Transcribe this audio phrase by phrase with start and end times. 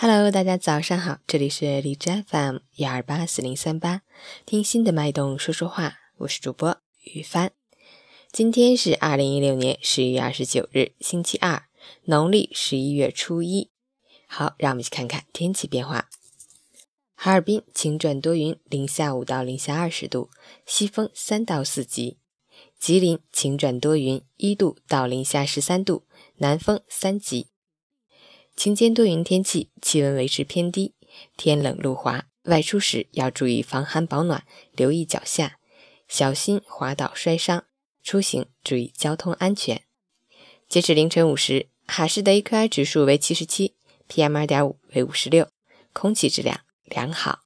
[0.00, 4.02] Hello，大家早上好，这里是荔枝 FM 幺二八四零三八，
[4.46, 7.50] 听心的脉动说说话，我是主播雨帆。
[8.30, 11.64] 今天是二零一六年十一月二十九日，星期二，
[12.04, 13.72] 农历十一月初一。
[14.28, 16.08] 好，让我们去看看天气变化。
[17.16, 20.30] 哈尔滨晴转多云，零下五到零下二十度，
[20.64, 22.18] 西风三到四级。
[22.78, 26.04] 吉林晴转多云，一度到零下十三度，
[26.36, 27.48] 南风三级。
[28.58, 30.92] 晴间多云天气，气温维持偏低，
[31.36, 35.60] 天冷路滑，外出时要注意防寒保暖，留意脚下，
[36.08, 37.66] 小心滑倒摔伤。
[38.02, 39.82] 出行注意交通安全。
[40.68, 43.76] 截止凌晨五时，哈市的 AQI 指数为七十七
[44.08, 45.48] ，PM 二点五为五十六，
[45.92, 47.42] 空气质量良好。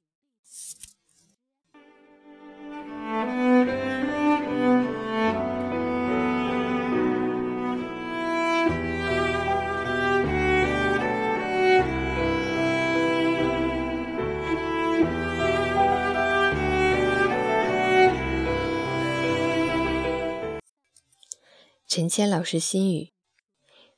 [21.95, 23.13] 陈谦老师心语：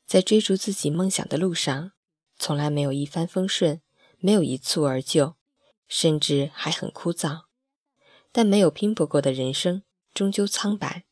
[0.05, 1.93] 在追逐自己梦想的路上，
[2.37, 3.81] 从来没有一帆风顺，
[4.17, 5.35] 没有一蹴而就，
[5.87, 7.43] 甚至还很枯燥。
[8.33, 11.03] 但没有拼搏过的人生，终究苍白；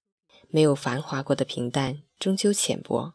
[0.50, 3.14] 没有繁华过的平淡，终究浅薄。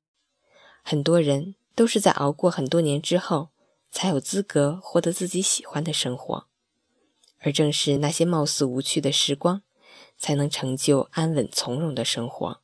[0.83, 3.51] 很多人都是在熬过很多年之后，
[3.91, 6.49] 才有资格获得自己喜欢的生活。
[7.41, 9.61] 而正是那些貌似无趣的时光，
[10.17, 12.63] 才能成就安稳从容的生活。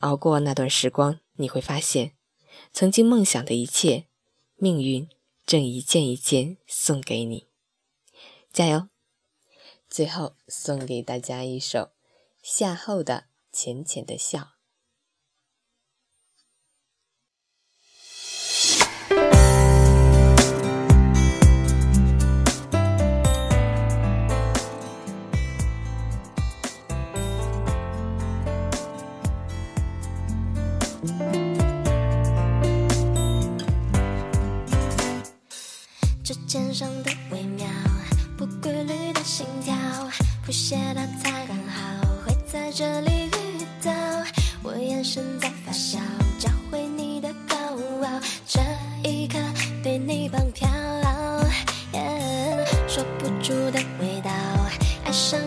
[0.00, 2.12] 熬过那段时光，你会发现，
[2.72, 4.06] 曾经梦想的一切，
[4.56, 5.08] 命运
[5.46, 7.46] 正一件一件送给你。
[8.52, 8.88] 加油！
[9.88, 11.90] 最后送给大家一首
[12.42, 13.14] 夏后的
[13.52, 14.38] 《浅浅的笑》。
[36.22, 37.66] 指尖上的微妙，
[38.36, 39.74] 不规律的心跳，
[40.44, 43.90] 谱写的才刚好会在这里遇到。
[44.62, 45.98] 我眼神在发笑，
[46.38, 48.60] 教会你的高傲，这
[49.08, 49.38] 一刻
[49.82, 50.68] 被你绑票，
[52.86, 54.30] 说不出的味道，
[55.04, 55.39] 爱上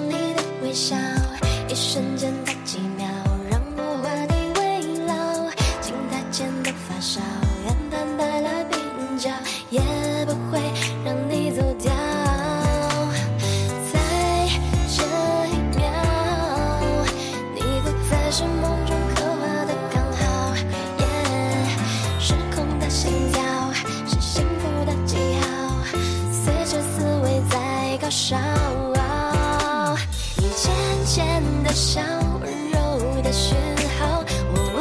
[31.73, 32.01] 浅的笑，
[32.39, 33.57] 温柔的讯
[33.97, 34.23] 号，
[34.53, 34.77] 我无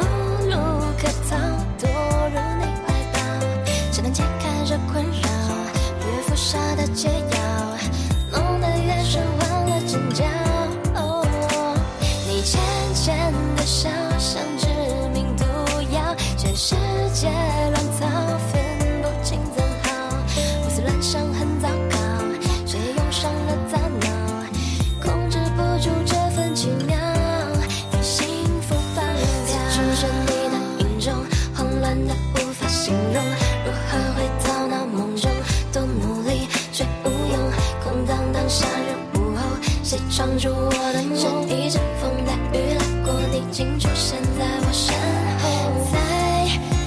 [0.47, 0.55] 路
[0.95, 1.31] 可逃，
[1.79, 1.89] 躲
[2.29, 3.17] 入你怀抱，
[3.91, 5.27] 只能解开这困扰，
[6.05, 7.32] 越复杂的解药，
[40.91, 41.15] 的梦？
[41.47, 44.93] 这一阵风带雨来过，你竟出现在我身
[45.39, 45.43] 后。
[45.91, 45.95] 在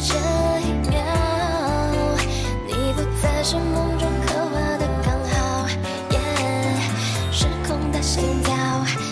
[0.03, 0.13] 这
[0.61, 0.95] 一秒，
[2.67, 5.67] 你不再是梦中刻画的刚好，
[7.33, 8.55] 失控的心跳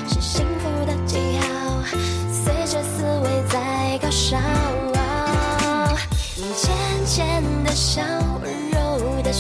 [0.08, 1.44] 是幸福的记号，
[2.30, 4.36] 随着思维在高烧。
[6.36, 6.72] 你浅
[7.06, 8.02] 浅的笑，
[8.42, 9.32] 温柔的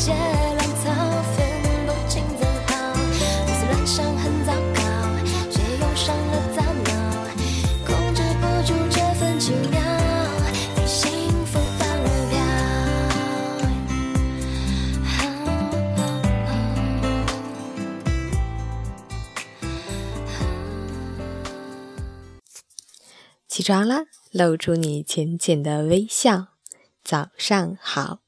[0.00, 0.90] 界乱草
[1.36, 1.36] 纷
[1.86, 2.72] 不清怎好？
[3.44, 4.80] 胡思乱想很糟糕，
[5.50, 6.90] 却用上了大脑，
[7.84, 9.78] 控制不住这份奇妙，
[10.74, 11.86] 对幸福放
[12.30, 12.34] 掉。
[23.46, 26.46] 起床啦，露出你浅浅的微笑。
[27.04, 28.20] 早上好。